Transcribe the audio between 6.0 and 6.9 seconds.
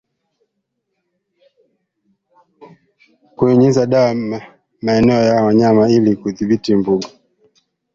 kudhibiti